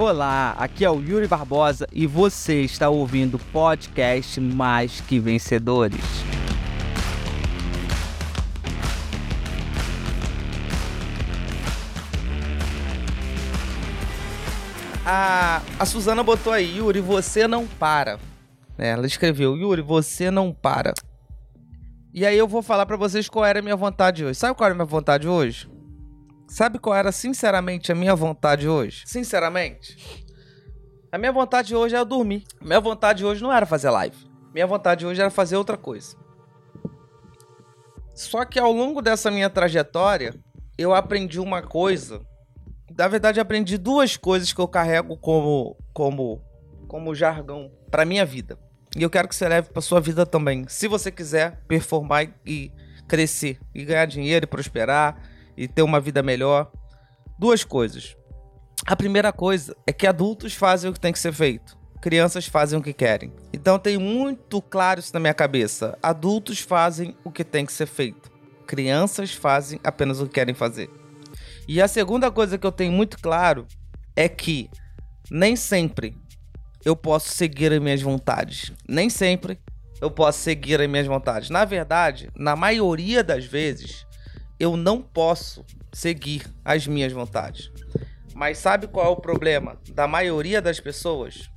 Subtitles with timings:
[0.00, 6.00] Olá, aqui é o Yuri Barbosa e você está ouvindo o podcast Mais Que Vencedores.
[15.04, 18.20] A, a Suzana botou aí, Yuri, você não para.
[18.78, 20.94] É, ela escreveu, Yuri, você não para.
[22.14, 24.38] E aí eu vou falar para vocês qual era a minha vontade hoje.
[24.38, 25.68] Sabe qual era a minha vontade hoje?
[26.48, 29.02] Sabe qual era, sinceramente, a minha vontade hoje?
[29.04, 30.26] Sinceramente?
[31.12, 32.44] A minha vontade hoje era dormir.
[32.60, 34.16] Minha vontade hoje não era fazer live.
[34.54, 36.16] Minha vontade hoje era fazer outra coisa.
[38.14, 40.34] Só que ao longo dessa minha trajetória,
[40.76, 42.22] eu aprendi uma coisa.
[42.96, 46.42] Na verdade, aprendi duas coisas que eu carrego como como
[46.88, 48.58] como jargão para minha vida.
[48.96, 50.66] E eu quero que você leve para sua vida também.
[50.66, 52.72] Se você quiser performar e
[53.06, 55.22] crescer e ganhar dinheiro e prosperar
[55.58, 56.70] e ter uma vida melhor.
[57.36, 58.16] Duas coisas.
[58.86, 61.76] A primeira coisa é que adultos fazem o que tem que ser feito.
[62.00, 63.32] Crianças fazem o que querem.
[63.52, 65.98] Então tem muito claro isso na minha cabeça.
[66.00, 68.30] Adultos fazem o que tem que ser feito.
[68.66, 70.88] Crianças fazem apenas o que querem fazer.
[71.66, 73.66] E a segunda coisa que eu tenho muito claro
[74.14, 74.70] é que
[75.28, 76.16] nem sempre
[76.84, 78.72] eu posso seguir as minhas vontades.
[78.88, 79.58] Nem sempre
[80.00, 81.50] eu posso seguir as minhas vontades.
[81.50, 84.06] Na verdade, na maioria das vezes,
[84.58, 87.70] eu não posso seguir as minhas vontades.
[88.34, 91.50] Mas sabe qual é o problema da maioria das pessoas?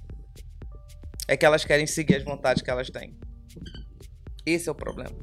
[1.27, 3.17] É que elas querem seguir as vontades que elas têm.
[4.45, 5.15] Esse é o problema.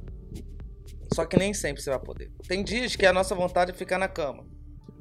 [1.13, 2.31] Só que nem sempre você vai poder.
[2.47, 4.47] Tem dias que a nossa vontade é ficar na cama,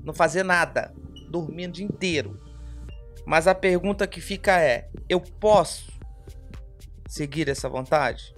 [0.03, 0.94] não fazer nada,
[1.30, 2.42] dormindo o dia inteiro.
[3.25, 5.92] Mas a pergunta que fica é: eu posso
[7.08, 8.33] seguir essa vontade?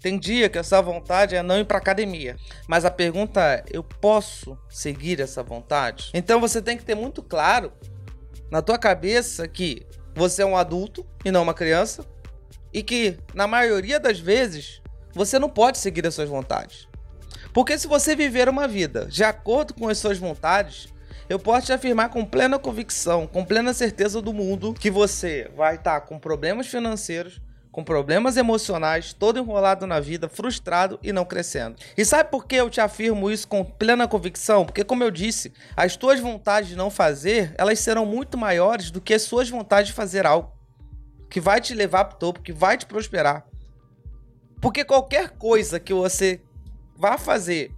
[0.00, 2.36] Tem dia que essa vontade é não ir para academia.
[2.66, 6.10] Mas a pergunta é: eu posso seguir essa vontade?
[6.14, 7.72] Então você tem que ter muito claro
[8.50, 12.04] na tua cabeça que você é um adulto e não uma criança
[12.72, 14.80] e que na maioria das vezes
[15.12, 16.88] você não pode seguir as suas vontades.
[17.52, 20.88] Porque se você viver uma vida de acordo com as suas vontades,
[21.28, 25.76] eu posso te afirmar com plena convicção, com plena certeza do mundo, que você vai
[25.76, 27.40] estar com problemas financeiros,
[27.70, 31.76] com problemas emocionais, todo enrolado na vida, frustrado e não crescendo.
[31.96, 34.64] E sabe por que eu te afirmo isso com plena convicção?
[34.64, 39.00] Porque, como eu disse, as tuas vontades de não fazer, elas serão muito maiores do
[39.00, 40.52] que as suas vontades de fazer algo
[41.30, 43.46] que vai te levar para o topo, que vai te prosperar.
[44.60, 46.40] Porque qualquer coisa que você
[46.96, 47.72] vá fazer,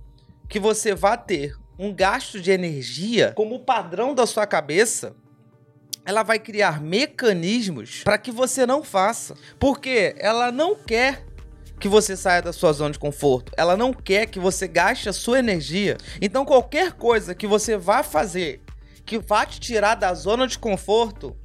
[0.48, 5.14] que você vá ter um gasto de energia como padrão da sua cabeça,
[6.04, 9.34] ela vai criar mecanismos para que você não faça.
[9.58, 11.24] Porque ela não quer
[11.78, 13.52] que você saia da sua zona de conforto.
[13.56, 15.96] Ela não quer que você gaste a sua energia.
[16.20, 18.60] Então, qualquer coisa que você vá fazer
[19.04, 21.36] que vá te tirar da zona de conforto,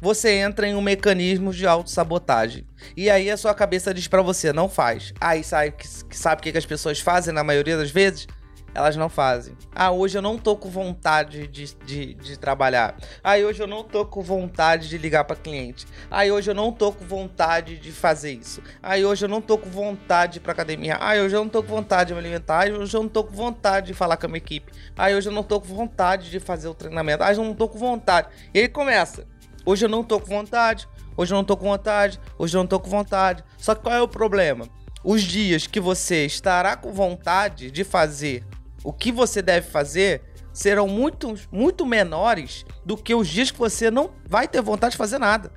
[0.00, 2.66] você entra em um mecanismo de autossabotagem.
[2.96, 5.12] E aí a sua cabeça diz para você, não faz.
[5.20, 5.74] Aí sabe,
[6.10, 8.26] sabe o que as pessoas fazem na maioria das vezes?
[8.76, 9.56] Elas não fazem.
[9.74, 12.94] Ah, hoje eu não tô com vontade de, de, de trabalhar.
[13.24, 15.86] Ah, hoje eu não tô com vontade de ligar para cliente.
[16.10, 18.62] Ah, hoje eu não tô com vontade de fazer isso.
[18.82, 20.98] Ah, hoje eu não tô com vontade de ir pra academia.
[21.00, 22.66] Ah, hoje eu não tô com vontade de me alimentar.
[22.66, 24.70] Ah, hoje eu não tô com vontade de falar com a minha equipe.
[24.94, 27.22] Ah, hoje eu não tô com vontade de fazer o treinamento.
[27.24, 28.28] Ah, eu não tô com vontade.
[28.52, 29.26] E aí começa.
[29.64, 30.86] Hoje eu não tô com vontade.
[31.16, 32.20] Hoje eu não tô com vontade.
[32.38, 33.42] Hoje eu não tô com vontade.
[33.56, 34.68] Só que qual é o problema?
[35.02, 38.44] Os dias que você estará com vontade de fazer
[38.86, 43.90] o que você deve fazer serão muito, muito menores do que os dias que você
[43.90, 45.50] não vai ter vontade de fazer nada.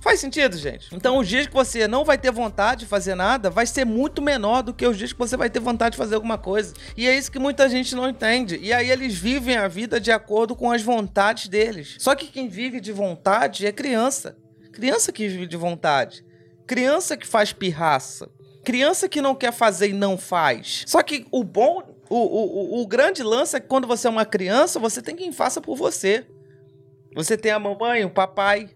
[0.00, 0.94] Faz sentido, gente?
[0.94, 4.22] Então, os dias que você não vai ter vontade de fazer nada vai ser muito
[4.22, 6.72] menor do que os dias que você vai ter vontade de fazer alguma coisa.
[6.96, 8.56] E é isso que muita gente não entende.
[8.62, 11.96] E aí eles vivem a vida de acordo com as vontades deles.
[11.98, 14.36] Só que quem vive de vontade é criança.
[14.72, 16.24] Criança que vive de vontade.
[16.64, 18.30] Criança que faz pirraça.
[18.64, 20.84] Criança que não quer fazer e não faz.
[20.86, 24.26] Só que o bom o, o, o grande lance é que quando você é uma
[24.26, 26.26] criança, você tem quem faça por você.
[27.14, 28.70] Você tem a mamãe, o papai,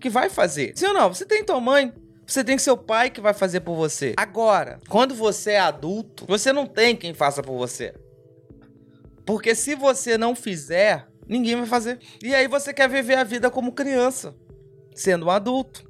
[0.00, 0.72] que vai fazer.
[0.76, 1.12] Sim ou não?
[1.12, 1.92] Você tem tua mãe,
[2.26, 4.14] você tem seu pai que vai fazer por você.
[4.16, 7.94] Agora, quando você é adulto, você não tem quem faça por você.
[9.26, 11.98] Porque se você não fizer, ninguém vai fazer.
[12.22, 14.34] E aí você quer viver a vida como criança,
[14.94, 15.88] sendo um adulto.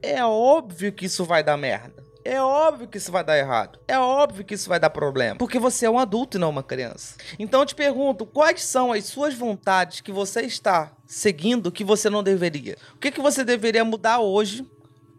[0.00, 2.03] É óbvio que isso vai dar merda.
[2.24, 3.78] É óbvio que isso vai dar errado.
[3.86, 5.36] É óbvio que isso vai dar problema.
[5.36, 7.16] Porque você é um adulto e não uma criança.
[7.38, 12.08] Então eu te pergunto: quais são as suas vontades que você está seguindo que você
[12.08, 12.76] não deveria?
[12.94, 14.66] O que, que você deveria mudar hoje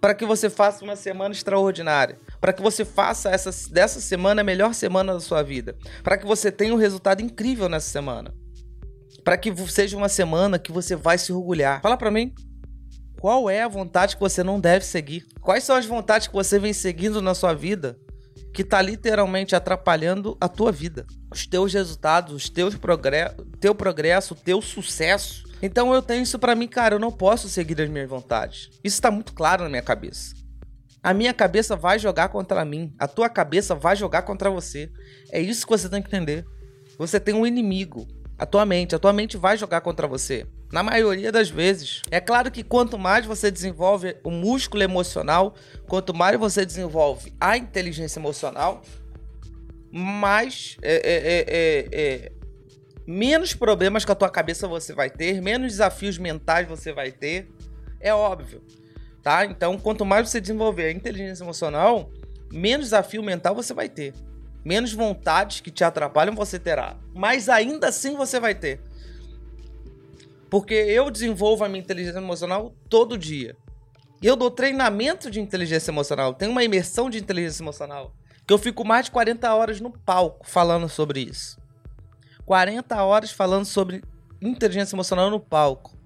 [0.01, 2.17] para que você faça uma semana extraordinária?
[2.41, 5.77] Para que você faça essa, dessa semana a melhor semana da sua vida?
[6.03, 8.33] Para que você tenha um resultado incrível nessa semana?
[9.25, 11.81] para que seja uma semana que você vai se orgulhar.
[11.81, 12.31] Fala para mim.
[13.25, 15.25] Qual é a vontade que você não deve seguir?
[15.41, 17.97] Quais são as vontades que você vem seguindo na sua vida
[18.53, 24.35] que tá literalmente atrapalhando a tua vida, os teus resultados, os teus progresso, teu progresso,
[24.35, 25.43] o teu sucesso?
[25.59, 28.69] Então eu tenho isso para mim, cara, eu não posso seguir as minhas vontades.
[28.83, 30.35] Isso tá muito claro na minha cabeça.
[31.01, 34.91] A minha cabeça vai jogar contra mim, a tua cabeça vai jogar contra você.
[35.31, 36.45] É isso que você tem que entender.
[36.99, 38.07] Você tem um inimigo,
[38.37, 40.45] a tua mente, a tua mente vai jogar contra você.
[40.75, 42.01] Na maioria das vezes.
[42.11, 45.55] É claro que quanto mais você desenvolve o músculo emocional,
[45.87, 48.81] quanto mais você desenvolve a inteligência emocional,
[49.89, 52.31] mais é, é, é, é
[53.07, 57.49] menos problemas com a tua cabeça você vai ter, menos desafios mentais você vai ter.
[58.01, 58.61] É óbvio,
[59.23, 59.45] tá?
[59.45, 62.11] Então, quanto mais você desenvolver a inteligência emocional,
[62.51, 64.13] menos desafio mental você vai ter.
[64.65, 66.97] Menos vontades que te atrapalham você terá.
[67.13, 68.81] Mas ainda assim você vai ter.
[70.49, 73.55] Porque eu desenvolvo a minha inteligência emocional todo dia.
[74.21, 76.33] Eu dou treinamento de inteligência emocional.
[76.33, 78.13] Tenho uma imersão de inteligência emocional.
[78.47, 81.59] Que eu fico mais de 40 horas no palco falando sobre isso.
[82.45, 84.03] 40 horas falando sobre
[84.41, 85.97] inteligência emocional no palco.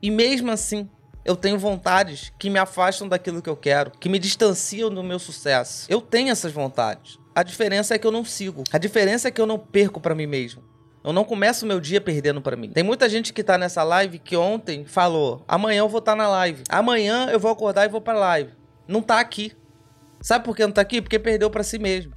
[0.00, 0.88] E mesmo assim,
[1.24, 5.18] eu tenho vontades que me afastam daquilo que eu quero, que me distanciam do meu
[5.18, 5.86] sucesso.
[5.88, 7.18] Eu tenho essas vontades.
[7.34, 8.62] A diferença é que eu não sigo.
[8.70, 10.62] A diferença é que eu não perco para mim mesmo.
[11.04, 12.70] Eu não começo o meu dia perdendo para mim.
[12.70, 16.16] Tem muita gente que tá nessa live que ontem falou: amanhã eu vou estar tá
[16.16, 16.64] na live.
[16.70, 18.52] Amanhã eu vou acordar e vou pra live.
[18.88, 19.54] Não tá aqui.
[20.22, 21.02] Sabe por que não tá aqui?
[21.02, 22.14] Porque perdeu para si mesmo.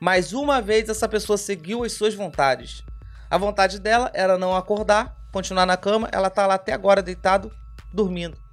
[0.00, 2.82] Mais uma vez essa pessoa seguiu as suas vontades.
[3.30, 6.08] A vontade dela era não acordar, continuar na cama.
[6.10, 7.52] Ela tá lá até agora deitado,
[7.94, 8.45] dormindo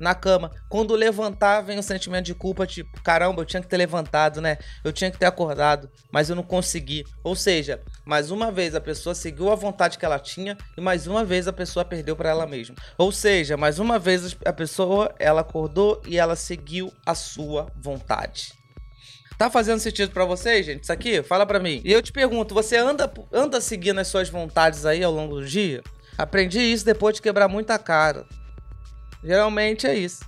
[0.00, 0.50] na cama.
[0.68, 4.58] Quando levantar, vem o sentimento de culpa, tipo, caramba, eu tinha que ter levantado, né?
[4.84, 7.04] Eu tinha que ter acordado, mas eu não consegui.
[7.22, 11.06] Ou seja, mais uma vez a pessoa seguiu a vontade que ela tinha e mais
[11.06, 12.74] uma vez a pessoa perdeu para ela mesma.
[12.96, 18.58] Ou seja, mais uma vez a pessoa, ela acordou e ela seguiu a sua vontade.
[19.38, 20.82] Tá fazendo sentido para vocês, gente?
[20.82, 21.22] Isso aqui?
[21.22, 21.80] Fala para mim.
[21.84, 25.46] E eu te pergunto, você anda anda seguindo as suas vontades aí ao longo do
[25.46, 25.80] dia?
[26.18, 28.26] Aprendi isso depois de quebrar muita cara.
[29.22, 30.24] Geralmente é isso.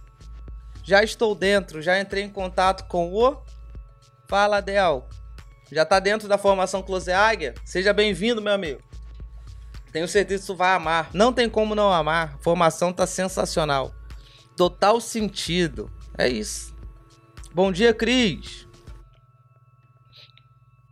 [0.83, 3.43] Já estou dentro, já entrei em contato com o
[4.29, 5.09] Fala Del.
[5.71, 7.55] Já tá dentro da formação Close Águia?
[7.65, 8.83] Seja bem-vindo, meu amigo.
[9.93, 11.11] Tenho certeza que tu vai amar.
[11.13, 12.35] Não tem como não amar.
[12.35, 13.95] A formação tá sensacional.
[14.57, 15.91] Total sentido.
[16.19, 16.75] É isso.
[17.53, 18.69] Bom dia, Cris.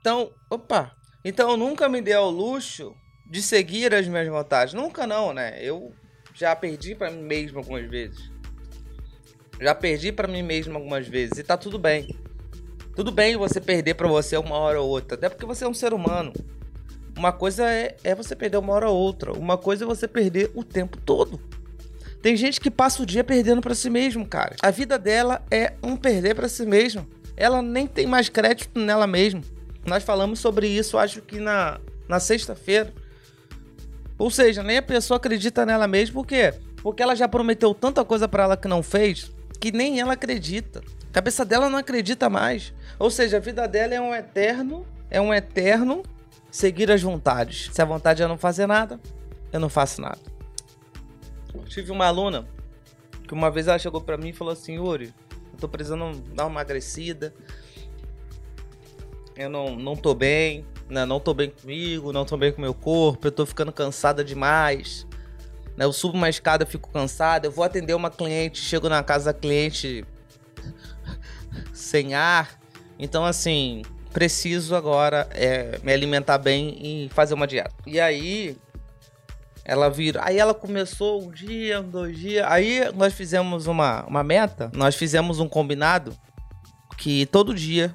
[0.01, 0.93] Então, opa.
[1.25, 2.95] Então eu nunca me dei ao luxo
[3.27, 4.75] de seguir as minhas vontades.
[4.75, 5.59] Nunca não, né?
[5.63, 5.93] Eu
[6.39, 8.31] já perdi para mim mesmo algumas vezes.
[9.61, 12.17] Já perdi para mim mesmo algumas vezes e tá tudo bem.
[12.95, 15.75] Tudo bem você perder para você uma hora ou outra, até porque você é um
[15.75, 16.33] ser humano.
[17.17, 20.53] Uma coisa é, é você perder uma hora ou outra, uma coisa é você perder
[20.55, 21.41] o tempo todo.
[22.23, 24.55] Tem gente que passa o dia perdendo para si mesmo, cara.
[24.63, 27.07] A vida dela é um perder para si mesmo.
[27.37, 29.41] Ela nem tem mais crédito nela mesma.
[29.85, 32.93] Nós falamos sobre isso, acho que na, na sexta-feira.
[34.19, 36.53] Ou seja, nem a pessoa acredita nela mesmo, por quê?
[36.83, 40.83] Porque ela já prometeu tanta coisa para ela que não fez, que nem ela acredita.
[41.09, 42.75] A cabeça dela não acredita mais.
[42.99, 46.03] Ou seja, a vida dela é um eterno, é um eterno
[46.51, 47.71] seguir as vontades.
[47.73, 49.01] Se a vontade é não fazer nada,
[49.53, 50.19] eu não faço nada.
[51.67, 52.47] Tive uma aluna
[53.27, 55.15] que uma vez ela chegou para mim e falou assim: Yuri,
[55.53, 57.35] eu tô precisando dar uma emagrecida.
[59.37, 61.05] Eu não, não tô bem, né?
[61.05, 65.07] Não tô bem comigo, não tô bem com meu corpo, eu tô ficando cansada demais.
[65.77, 65.85] Né?
[65.85, 69.39] Eu subo uma escada, fico cansada, eu vou atender uma cliente, chego na casa da
[69.39, 70.05] cliente
[71.73, 72.59] sem ar.
[72.99, 77.75] Então, assim, preciso agora é, me alimentar bem e fazer uma dieta.
[77.87, 78.57] E aí,
[79.65, 80.23] ela vira.
[80.25, 82.45] Aí ela começou um dia, dois dias.
[82.49, 86.17] Aí nós fizemos uma, uma meta, nós fizemos um combinado
[86.97, 87.95] que todo dia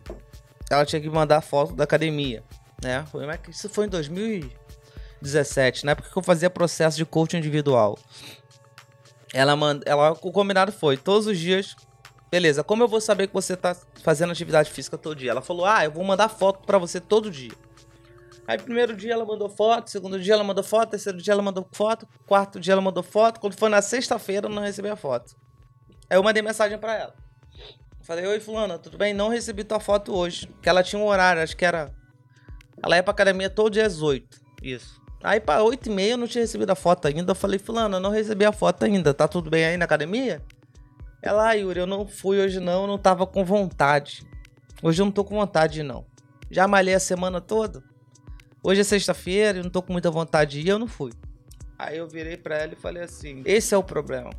[0.71, 2.43] ela tinha que mandar foto da academia
[2.83, 3.05] né?
[3.49, 5.95] Isso foi em 2017, né?
[5.95, 7.97] Porque eu fazia processo de coaching individual.
[9.33, 11.75] Ela manda, ela, o combinado foi todos os dias.
[12.29, 15.31] Beleza, como eu vou saber que você tá fazendo atividade física todo dia?
[15.31, 17.51] Ela falou: "Ah, eu vou mandar foto para você todo dia".
[18.47, 21.67] Aí primeiro dia ela mandou foto, segundo dia ela mandou foto, terceiro dia ela mandou
[21.71, 25.35] foto, quarto dia ela mandou foto, quando foi na sexta-feira eu não recebi a foto.
[26.09, 27.15] Aí eu mandei mensagem para ela.
[28.01, 29.13] Falei: "Oi, fulana, tudo bem?
[29.13, 30.47] Não recebi tua foto hoje".
[30.61, 31.93] Que ela tinha um horário, acho que era
[32.83, 34.41] ela ia pra academia todo dia às 8.
[34.61, 35.01] Isso.
[35.23, 37.31] Aí pra 8 e meia eu não tinha recebido a foto ainda.
[37.31, 39.13] Eu falei, fulano, eu não recebi a foto ainda.
[39.13, 40.43] Tá tudo bem aí na academia?
[41.21, 44.27] Ela, ah, Yuri, eu não fui hoje não, eu não tava com vontade.
[44.81, 46.05] Hoje eu não tô com vontade não.
[46.51, 47.81] Já malhei a semana toda.
[48.61, 51.13] Hoje é sexta-feira, eu não tô com muita vontade de ir, eu não fui.
[51.79, 54.29] Aí eu virei pra ela e falei assim: esse é o problema.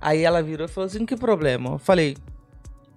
[0.00, 1.70] Aí ela virou e falou assim: que problema?
[1.70, 2.16] Eu falei: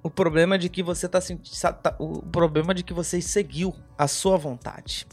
[0.04, 1.74] o problema de que você tá sentindo.
[1.82, 5.08] Tá, o problema de que você seguiu a sua vontade.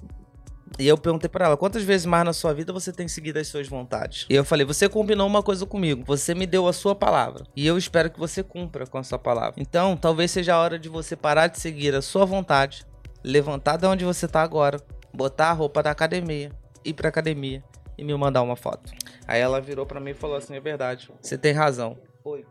[0.78, 3.48] E eu perguntei para ela, quantas vezes mais na sua vida você tem seguido as
[3.48, 4.26] suas vontades?
[4.28, 7.44] E eu falei, você combinou uma coisa comigo, você me deu a sua palavra.
[7.56, 9.60] E eu espero que você cumpra com a sua palavra.
[9.60, 12.86] Então, talvez seja a hora de você parar de seguir a sua vontade,
[13.24, 14.80] levantar de onde você tá agora,
[15.12, 16.52] botar a roupa da academia,
[16.84, 17.64] ir pra academia
[17.96, 18.92] e me mandar uma foto.
[19.26, 21.98] Aí ela virou para mim e falou assim: é verdade, você tem razão.
[22.24, 22.44] Oi.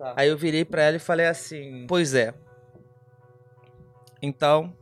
[0.00, 0.14] Tá.
[0.16, 2.32] Aí eu virei para ela e falei assim: pois é.
[4.22, 4.74] Então,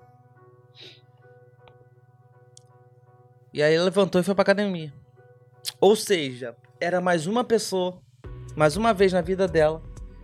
[3.52, 4.92] E aí levantou e foi pra academia.
[5.80, 8.00] Ou seja, era mais uma pessoa,
[8.54, 9.82] mais uma vez na vida dela,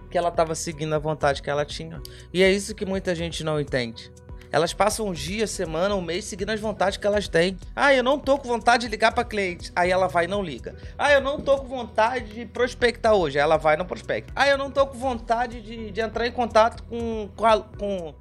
[0.09, 2.01] que ela tava seguindo a vontade que ela tinha.
[2.33, 4.13] E é isso que muita gente não entende.
[4.55, 7.59] Elas passam um dia, semana, um mês seguindo as vontades que elas têm.
[7.75, 9.73] Ah, eu não tô com vontade de ligar para cliente.
[9.75, 10.77] Aí ela vai e não liga.
[10.97, 13.37] Ah, eu não tô com vontade de prospectar hoje.
[13.37, 14.33] Aí ela vai e não prospecta.
[14.37, 18.15] Ah, eu não tô com vontade de, de entrar em contato com, com, a, com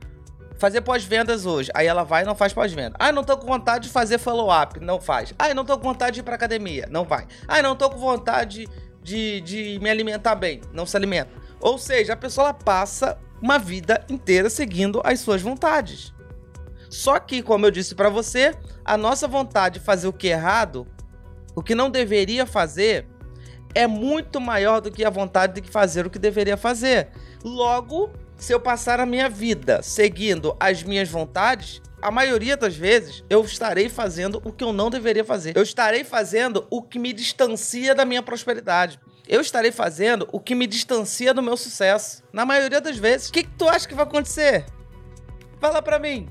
[0.58, 1.70] fazer pós-vendas hoje.
[1.72, 2.96] Aí ela vai e não faz pós-venda.
[2.98, 4.80] Ah, não tô com vontade de fazer follow-up.
[4.80, 5.36] Não faz.
[5.38, 6.88] Ah, não tô com vontade de ir pra academia.
[6.90, 7.28] Não vai.
[7.48, 8.68] Ah, não tô com vontade
[9.04, 10.62] de, de me alimentar bem.
[10.74, 11.30] Não se alimenta.
[11.60, 16.13] Ou seja, a pessoa passa uma vida inteira seguindo as suas vontades.
[16.94, 18.54] Só que, como eu disse para você,
[18.86, 20.86] a nossa vontade de fazer o que é errado,
[21.56, 23.08] o que não deveria fazer,
[23.74, 27.10] é muito maior do que a vontade de fazer o que deveria fazer.
[27.44, 33.24] Logo, se eu passar a minha vida seguindo as minhas vontades, a maioria das vezes
[33.28, 35.58] eu estarei fazendo o que eu não deveria fazer.
[35.58, 39.00] Eu estarei fazendo o que me distancia da minha prosperidade.
[39.28, 42.22] Eu estarei fazendo o que me distancia do meu sucesso.
[42.32, 43.30] Na maioria das vezes.
[43.30, 44.64] O que, que tu acha que vai acontecer?
[45.60, 46.30] Fala pra mim.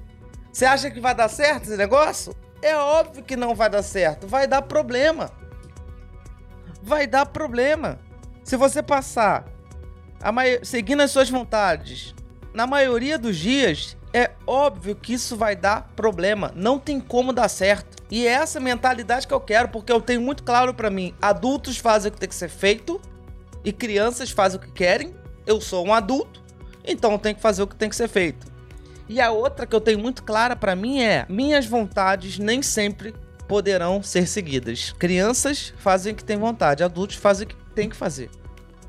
[0.53, 2.37] Você acha que vai dar certo esse negócio?
[2.61, 4.27] É óbvio que não vai dar certo.
[4.27, 5.31] Vai dar problema.
[6.83, 7.99] Vai dar problema.
[8.45, 9.47] Se você passar
[10.63, 12.15] seguindo as suas vontades,
[12.53, 16.53] na maioria dos dias, é óbvio que isso vai dar problema.
[16.55, 18.03] Não tem como dar certo.
[18.11, 21.79] E é essa mentalidade que eu quero, porque eu tenho muito claro para mim: adultos
[21.79, 23.01] fazem o que tem que ser feito
[23.65, 25.15] e crianças fazem o que querem.
[25.47, 26.43] Eu sou um adulto,
[26.85, 28.52] então eu tenho que fazer o que tem que ser feito.
[29.09, 33.15] E a outra que eu tenho muito clara para mim é: minhas vontades nem sempre
[33.47, 34.93] poderão ser seguidas.
[34.99, 38.31] Crianças fazem o que têm vontade, adultos fazem o que têm que fazer.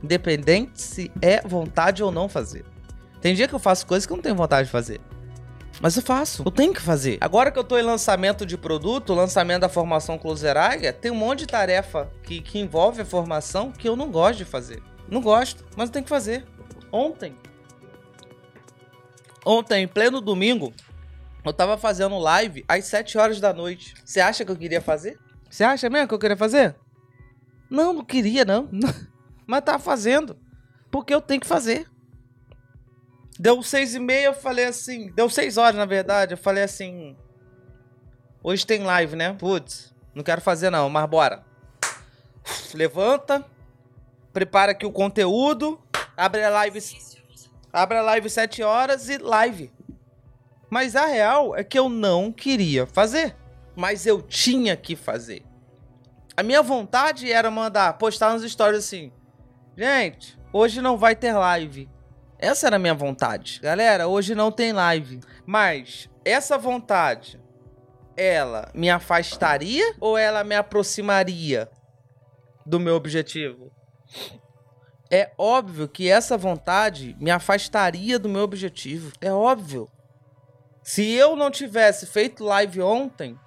[0.03, 2.65] Independente se é vontade ou não fazer.
[3.21, 4.99] Tem dia que eu faço coisas que eu não tenho vontade de fazer.
[5.81, 7.17] Mas eu faço, eu tenho que fazer.
[7.19, 11.39] Agora que eu tô em lançamento de produto, lançamento da formação Closeraga, tem um monte
[11.39, 14.81] de tarefa que, que envolve a formação que eu não gosto de fazer.
[15.09, 16.45] Não gosto, mas eu tenho que fazer.
[16.91, 17.35] Ontem,
[19.45, 20.73] ontem, em pleno domingo,
[21.45, 23.93] eu tava fazendo live às 7 horas da noite.
[24.03, 25.19] Você acha que eu queria fazer?
[25.49, 26.75] Você acha mesmo que eu queria fazer?
[27.69, 28.69] Não, não queria, não.
[29.45, 30.37] Mas tá fazendo.
[30.89, 31.89] Porque eu tenho que fazer.
[33.39, 35.11] Deu seis e meia, eu falei assim.
[35.11, 36.33] Deu seis horas, na verdade.
[36.33, 37.17] Eu falei assim.
[38.41, 39.33] Hoje tem live, né?
[39.33, 41.43] Putz, não quero fazer não, mas bora.
[42.73, 43.45] Levanta.
[44.31, 45.81] Prepara aqui o conteúdo.
[46.15, 46.79] Abre a live.
[47.73, 49.71] Abre a live sete horas e live.
[50.69, 53.35] Mas a real é que eu não queria fazer.
[53.75, 55.43] Mas eu tinha que fazer.
[56.37, 59.11] A minha vontade era mandar, postar nos stories assim.
[59.75, 61.89] Gente, hoje não vai ter live.
[62.37, 63.59] Essa era a minha vontade.
[63.59, 65.19] Galera, hoje não tem live.
[65.43, 67.41] Mas essa vontade,
[68.15, 71.69] ela me afastaria ou ela me aproximaria
[72.65, 73.71] do meu objetivo?
[75.13, 79.11] É óbvio que essa vontade me afastaria do meu objetivo.
[79.21, 79.87] É óbvio.
[80.81, 83.37] Se eu não tivesse feito live ontem,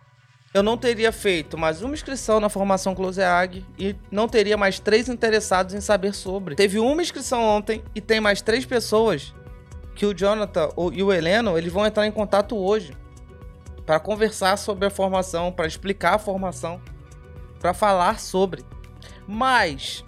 [0.55, 5.09] eu não teria feito mais uma inscrição na formação Closeag e não teria mais três
[5.09, 6.55] interessados em saber sobre.
[6.55, 9.35] Teve uma inscrição ontem e tem mais três pessoas
[9.97, 12.97] que o Jonathan e o Heleno eles vão entrar em contato hoje
[13.85, 16.81] para conversar sobre a formação, para explicar a formação,
[17.59, 18.65] para falar sobre.
[19.27, 20.05] Mas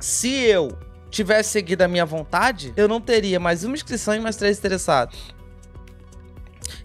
[0.00, 0.76] se eu
[1.10, 5.34] tivesse seguido a minha vontade, eu não teria mais uma inscrição e mais três interessados.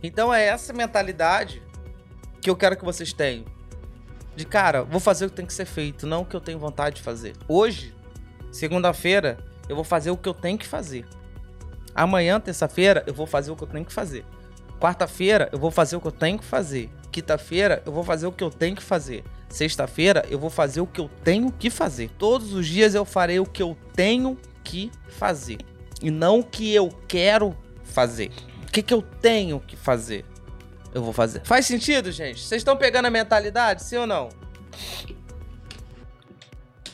[0.03, 1.63] Então é essa mentalidade
[2.41, 3.45] que eu quero que vocês tenham.
[4.35, 6.59] De cara, vou fazer o que tem que ser feito, não o que eu tenho
[6.59, 7.33] vontade de fazer.
[7.47, 7.95] Hoje,
[8.51, 9.37] segunda-feira,
[9.69, 11.05] eu vou fazer o que eu tenho que fazer.
[11.93, 14.25] Amanhã, terça-feira, eu vou fazer o que eu tenho que fazer.
[14.79, 16.89] Quarta-feira, eu vou fazer o que eu tenho que fazer.
[17.11, 19.23] Quinta-feira, eu vou fazer o que eu tenho que fazer.
[19.49, 22.09] Sexta-feira, eu vou fazer o que eu tenho que fazer.
[22.17, 25.59] Todos os dias eu farei o que eu tenho que fazer.
[26.01, 28.31] E não o que eu quero fazer.
[28.67, 30.25] O que, que eu tenho que fazer?
[30.95, 31.41] eu vou fazer.
[31.43, 32.39] Faz sentido, gente?
[32.39, 34.29] Vocês estão pegando a mentalidade, sim ou não?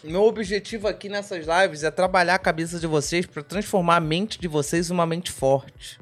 [0.03, 4.39] Meu objetivo aqui nessas lives é trabalhar a cabeça de vocês para transformar a mente
[4.39, 5.99] de vocês numa mente forte.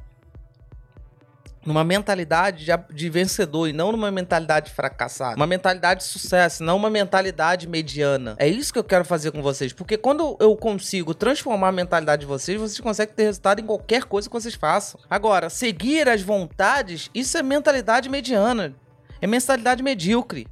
[1.66, 5.36] Numa mentalidade de, de vencedor e não numa mentalidade fracassada.
[5.36, 8.36] Uma mentalidade de sucesso, não uma mentalidade mediana.
[8.38, 9.74] É isso que eu quero fazer com vocês.
[9.74, 14.06] Porque quando eu consigo transformar a mentalidade de vocês, vocês conseguem ter resultado em qualquer
[14.06, 15.00] coisa que vocês façam.
[15.10, 18.74] Agora, seguir as vontades, isso é mentalidade mediana.
[19.22, 20.48] É mentalidade medíocre.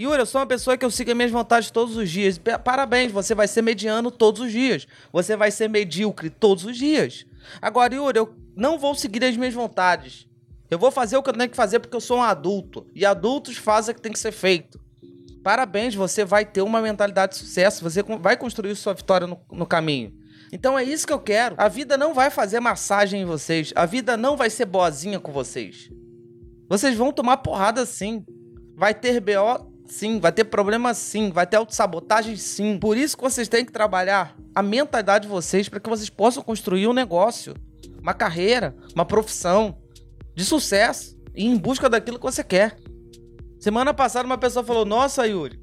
[0.00, 2.40] Yuri, eu sou uma pessoa que eu sigo as minhas vontades todos os dias.
[2.62, 4.86] Parabéns, você vai ser mediano todos os dias.
[5.12, 7.26] Você vai ser medíocre todos os dias.
[7.60, 10.27] Agora, Yuri, eu não vou seguir as minhas vontades.
[10.70, 12.86] Eu vou fazer o que eu tenho que fazer porque eu sou um adulto.
[12.94, 14.80] E adultos fazem o que tem que ser feito.
[15.42, 17.82] Parabéns, você vai ter uma mentalidade de sucesso.
[17.82, 20.12] Você vai construir sua vitória no, no caminho.
[20.52, 21.54] Então é isso que eu quero.
[21.58, 23.72] A vida não vai fazer massagem em vocês.
[23.74, 25.90] A vida não vai ser boazinha com vocês.
[26.68, 28.24] Vocês vão tomar porrada sim.
[28.76, 32.78] Vai ter BO sim, vai ter problema sim, vai ter autossabotagem sim.
[32.78, 36.42] Por isso que vocês têm que trabalhar a mentalidade de vocês para que vocês possam
[36.42, 37.54] construir um negócio,
[38.00, 39.76] uma carreira, uma profissão
[40.38, 42.76] de sucesso e em busca daquilo que você quer.
[43.58, 45.58] Semana passada uma pessoa falou: "Nossa, Yuri,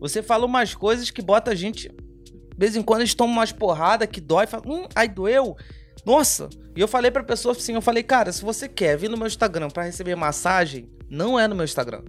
[0.00, 3.32] você fala umas coisas que bota a gente de vez em quando a gente toma
[3.32, 5.56] umas porradas que dói, fala, hum, ai doeu.
[6.04, 9.16] Nossa, e eu falei pra pessoa assim, eu falei, cara, se você quer vir no
[9.16, 12.02] meu Instagram para receber massagem, não é no meu Instagram.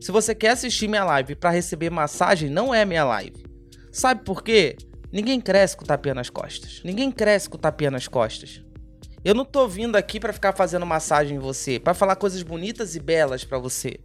[0.00, 3.44] Se você quer assistir minha live para receber massagem, não é minha live.
[3.90, 4.76] Sabe por quê?
[5.10, 6.82] Ninguém cresce com tapinha nas costas.
[6.84, 8.62] Ninguém cresce com tapinha nas costas.
[9.24, 12.94] Eu não tô vindo aqui para ficar fazendo massagem em você, para falar coisas bonitas
[12.94, 13.98] e belas para você.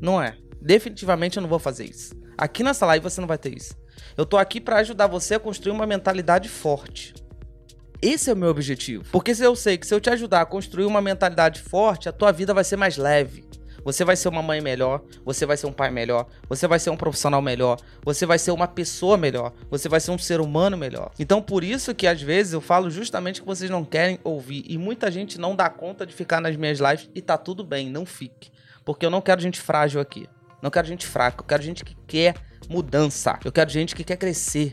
[0.00, 0.36] Não é.
[0.60, 2.14] Definitivamente eu não vou fazer isso.
[2.36, 3.74] Aqui nessa live você não vai ter isso.
[4.16, 7.14] Eu tô aqui para ajudar você a construir uma mentalidade forte.
[8.02, 9.04] Esse é o meu objetivo.
[9.10, 12.12] Porque se eu sei que se eu te ajudar a construir uma mentalidade forte, a
[12.12, 13.44] tua vida vai ser mais leve.
[13.84, 16.90] Você vai ser uma mãe melhor, você vai ser um pai melhor, você vai ser
[16.90, 20.76] um profissional melhor, você vai ser uma pessoa melhor, você vai ser um ser humano
[20.76, 21.12] melhor.
[21.18, 24.76] Então, por isso que às vezes eu falo justamente que vocês não querem ouvir e
[24.76, 28.04] muita gente não dá conta de ficar nas minhas lives e tá tudo bem, não
[28.04, 28.50] fique.
[28.84, 30.28] Porque eu não quero gente frágil aqui.
[30.60, 32.34] Não quero gente fraca, eu quero gente que quer
[32.68, 33.38] mudança.
[33.44, 34.72] Eu quero gente que quer crescer.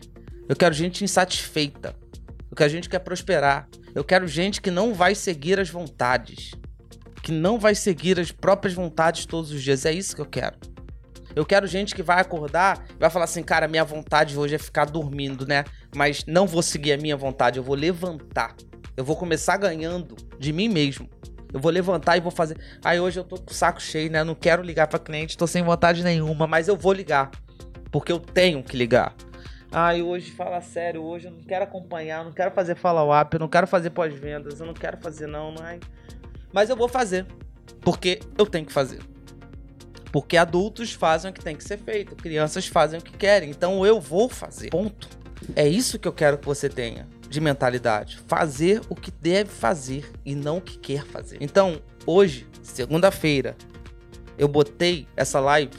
[0.49, 1.95] Eu quero gente insatisfeita.
[2.49, 3.67] Eu quero gente que quer prosperar.
[3.93, 6.51] Eu quero gente que não vai seguir as vontades
[7.25, 9.83] que não vai seguir as próprias vontades todos os dias.
[9.83, 10.55] É isso que eu quero.
[11.35, 14.59] Eu quero gente que vai acordar e vai falar assim, cara, minha vontade hoje é
[14.59, 15.63] ficar dormindo, né?
[15.95, 18.55] Mas não vou seguir a minha vontade, eu vou levantar.
[18.95, 21.09] Eu vou começar ganhando de mim mesmo.
[21.51, 22.57] Eu vou levantar e vou fazer.
[22.83, 24.23] Aí hoje eu tô com o saco cheio, né?
[24.23, 27.31] Não quero ligar para cliente, tô sem vontade nenhuma, mas eu vou ligar.
[27.91, 29.15] Porque eu tenho que ligar.
[29.71, 33.47] Ai, hoje fala sério, hoje eu não quero acompanhar, não quero fazer follow-up, eu não
[33.47, 35.63] quero fazer pós-vendas, eu não quero fazer não, não.
[35.63, 35.79] Ai.
[36.55, 37.25] Mas eu vou fazer.
[37.81, 39.01] Porque eu tenho que fazer.
[40.09, 43.49] Porque adultos fazem o que tem que ser feito, crianças fazem o que querem.
[43.49, 44.69] Então eu vou fazer.
[44.69, 45.09] Ponto.
[45.53, 48.19] É isso que eu quero que você tenha de mentalidade.
[48.25, 51.37] Fazer o que deve fazer e não o que quer fazer.
[51.41, 53.57] Então, hoje, segunda-feira,
[54.37, 55.75] eu botei essa live.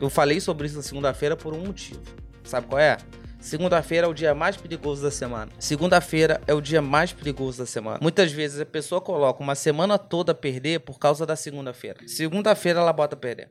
[0.00, 2.02] Eu falei sobre isso na segunda-feira por um motivo.
[2.42, 2.96] Sabe qual é?
[3.40, 5.50] Segunda-feira é o dia mais perigoso da semana.
[5.58, 7.98] Segunda-feira é o dia mais perigoso da semana.
[8.02, 12.06] Muitas vezes a pessoa coloca uma semana toda a perder por causa da segunda-feira.
[12.06, 13.50] Segunda-feira ela bota a perder.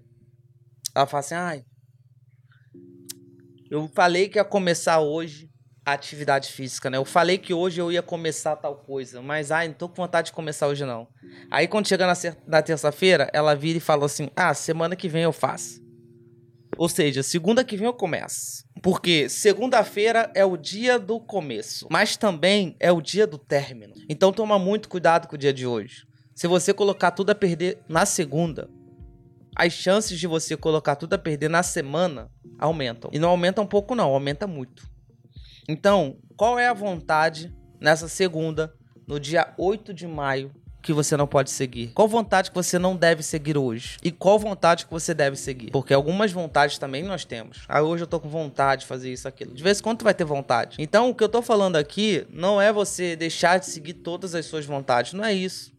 [0.95, 1.63] Ela fala assim: ai,
[3.71, 5.49] eu falei que ia começar hoje
[5.83, 6.97] a atividade física, né?
[6.97, 10.27] Eu falei que hoje eu ia começar tal coisa, mas ai, não tô com vontade
[10.27, 11.07] de começar hoje não.
[11.49, 12.13] Aí quando chega na,
[12.45, 15.81] na terça-feira, ela vira e fala assim: ah, semana que vem eu faço.
[16.77, 18.63] Ou seja, segunda que vem eu começo.
[18.81, 23.93] Porque segunda-feira é o dia do começo, mas também é o dia do término.
[24.07, 26.07] Então toma muito cuidado com o dia de hoje.
[26.33, 28.69] Se você colocar tudo a perder na segunda,
[29.55, 33.11] as chances de você colocar tudo a perder na semana aumentam.
[33.13, 34.89] E não aumenta um pouco não, aumenta muito.
[35.67, 38.73] Então, qual é a vontade nessa segunda,
[39.05, 41.91] no dia 8 de maio que você não pode seguir?
[41.93, 43.97] Qual vontade que você não deve seguir hoje?
[44.03, 45.71] E qual vontade que você deve seguir?
[45.71, 47.63] Porque algumas vontades também nós temos.
[47.67, 49.53] Ah, hoje eu tô com vontade de fazer isso, aquilo.
[49.53, 50.77] De vez em quando tu vai ter vontade.
[50.79, 54.45] Então, o que eu tô falando aqui não é você deixar de seguir todas as
[54.45, 55.13] suas vontades.
[55.13, 55.71] Não é isso.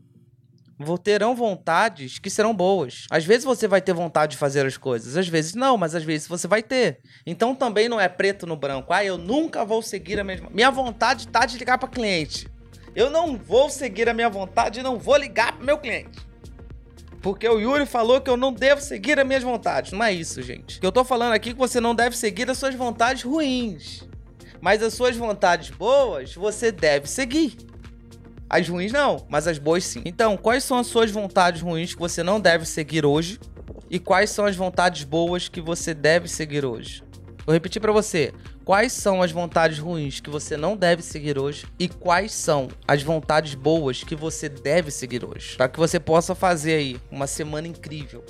[1.02, 3.06] Terão vontades que serão boas.
[3.10, 6.02] Às vezes você vai ter vontade de fazer as coisas, às vezes não, mas às
[6.02, 7.00] vezes você vai ter.
[7.26, 8.90] Então também não é preto no branco.
[8.90, 10.48] Ah, eu nunca vou seguir a mesma.
[10.50, 12.48] Minha vontade tá de ligar para cliente.
[12.94, 16.18] Eu não vou seguir a minha vontade e não vou ligar pro meu cliente.
[17.22, 19.92] Porque o Yuri falou que eu não devo seguir as minhas vontades.
[19.92, 20.80] Não é isso, gente.
[20.80, 24.08] Que eu tô falando aqui é que você não deve seguir as suas vontades ruins.
[24.60, 27.56] Mas as suas vontades boas, você deve seguir.
[28.48, 30.02] As ruins não, mas as boas sim.
[30.04, 33.38] Então, quais são as suas vontades ruins que você não deve seguir hoje?
[33.88, 37.02] E quais são as vontades boas que você deve seguir hoje?
[37.44, 38.32] Vou repetir para você.
[38.64, 43.02] Quais são as vontades ruins que você não deve seguir hoje e quais são as
[43.02, 45.56] vontades boas que você deve seguir hoje?
[45.56, 48.24] Para que você possa fazer aí uma semana incrível,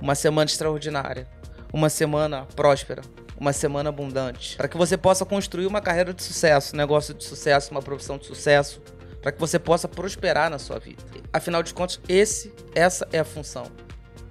[0.00, 1.26] uma semana extraordinária,
[1.72, 3.02] uma semana próspera,
[3.36, 7.24] uma semana abundante, para que você possa construir uma carreira de sucesso, um negócio de
[7.24, 8.80] sucesso, uma profissão de sucesso,
[9.20, 11.02] para que você possa prosperar na sua vida.
[11.32, 13.66] Afinal de contas, esse, essa é a função.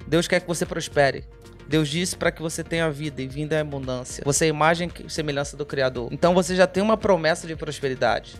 [0.08, 1.26] Deus quer que você prospere.
[1.68, 4.24] Deus disse para que você tenha vida e vinda em abundância.
[4.26, 6.10] Você é imagem e semelhança do Criador.
[6.12, 8.36] Então você já tem uma promessa de prosperidade.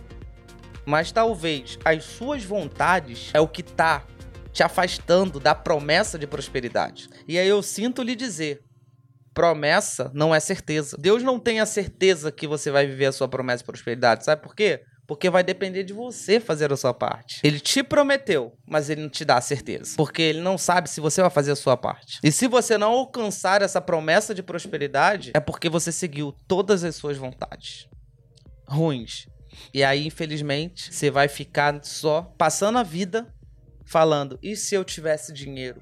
[0.86, 4.04] Mas talvez as suas vontades é o que está
[4.52, 7.08] te afastando da promessa de prosperidade.
[7.26, 8.60] E aí eu sinto lhe dizer,
[9.32, 10.96] promessa não é certeza.
[10.98, 14.24] Deus não tem a certeza que você vai viver a sua promessa de prosperidade.
[14.24, 14.82] Sabe por quê?
[15.06, 17.40] Porque vai depender de você fazer a sua parte.
[17.44, 19.94] Ele te prometeu, mas ele não te dá a certeza.
[19.96, 22.18] Porque ele não sabe se você vai fazer a sua parte.
[22.22, 26.96] E se você não alcançar essa promessa de prosperidade, é porque você seguiu todas as
[26.96, 27.86] suas vontades
[28.66, 29.26] ruins.
[29.72, 33.32] E aí, infelizmente, você vai ficar só passando a vida
[33.86, 35.80] falando: e se eu tivesse dinheiro?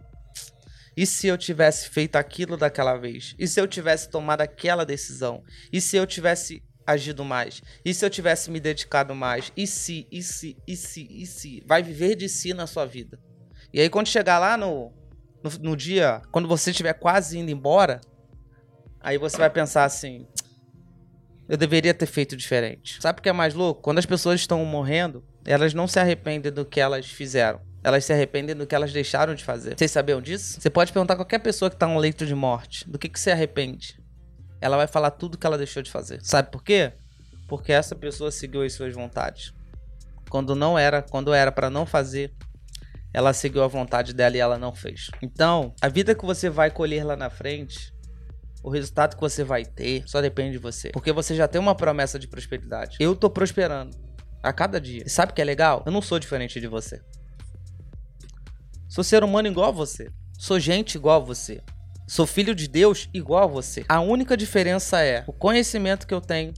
[0.95, 3.35] E se eu tivesse feito aquilo daquela vez?
[3.39, 5.43] E se eu tivesse tomado aquela decisão?
[5.73, 7.63] E se eu tivesse agido mais?
[7.85, 9.53] E se eu tivesse me dedicado mais?
[9.57, 11.63] E se, e se, e se, e se?
[11.67, 13.19] Vai viver de si na sua vida.
[13.73, 14.93] E aí, quando chegar lá no,
[15.43, 18.01] no, no dia, quando você estiver quase indo embora,
[19.01, 20.27] aí você vai pensar assim:
[21.49, 22.99] eu deveria ter feito diferente.
[23.01, 23.83] Sabe o que é mais louco?
[23.83, 27.61] Quando as pessoas estão morrendo, elas não se arrependem do que elas fizeram.
[27.85, 29.77] Elas se arrependem do que elas deixaram de fazer.
[29.77, 30.61] Vocês sabiam disso?
[30.61, 33.19] Você pode perguntar a qualquer pessoa que tá no leito de morte: do que, que
[33.19, 34.02] você arrepende?
[34.63, 36.21] Ela vai falar tudo que ela deixou de fazer.
[36.23, 36.93] Sabe por quê?
[37.49, 39.53] Porque essa pessoa seguiu as suas vontades.
[40.31, 42.33] Quando não era, quando era para não fazer,
[43.13, 45.11] ela seguiu a vontade dela e ela não fez.
[45.21, 47.93] Então, a vida que você vai colher lá na frente,
[48.63, 50.91] o resultado que você vai ter, só depende de você.
[50.91, 52.97] Porque você já tem uma promessa de prosperidade.
[53.01, 53.97] Eu tô prosperando
[54.41, 55.03] a cada dia.
[55.05, 55.83] E sabe o que é legal?
[55.85, 57.03] Eu não sou diferente de você.
[58.89, 60.09] Sou ser humano igual a você.
[60.39, 61.61] Sou gente igual a você.
[62.13, 63.87] Sou filho de Deus igual a você.
[63.89, 66.53] A única diferença é o conhecimento que eu tenho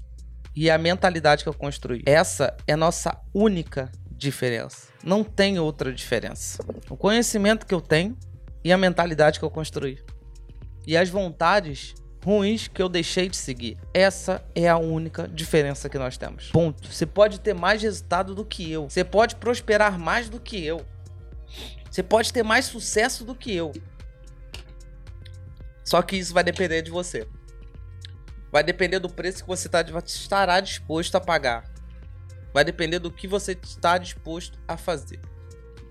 [0.53, 2.03] e a mentalidade que eu construí.
[2.05, 4.89] Essa é nossa única diferença.
[5.05, 6.61] Não tem outra diferença.
[6.91, 8.19] O conhecimento que eu tenho
[8.65, 10.01] e a mentalidade que eu construí.
[10.85, 13.79] E as vontades ruins que eu deixei de seguir.
[13.95, 16.51] Essa é a única diferença que nós temos.
[16.51, 16.93] Ponto.
[16.93, 18.91] Você pode ter mais resultado do que eu.
[18.91, 20.85] Você pode prosperar mais do que eu.
[21.89, 23.73] Você pode ter mais sucesso do que eu.
[25.85, 27.29] Só que isso vai depender de você.
[28.51, 31.71] Vai depender do preço que você tá, estará disposto a pagar.
[32.53, 35.21] Vai depender do que você está disposto a fazer.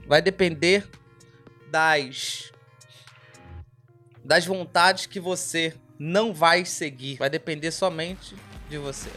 [0.08, 0.90] Vai depender
[1.70, 2.52] das
[4.24, 7.18] das vontades que você não vai seguir.
[7.18, 8.36] Vai depender somente
[8.70, 9.10] de você.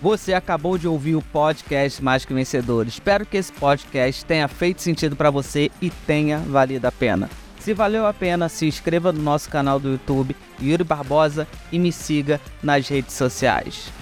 [0.00, 2.86] Você acabou de ouvir o podcast Mais que Vencedor.
[2.86, 7.28] Espero que esse podcast tenha feito sentido para você e tenha valido a pena.
[7.60, 11.92] Se valeu a pena, se inscreva no nosso canal do YouTube Yuri Barbosa e me
[11.92, 13.92] siga nas redes sociais.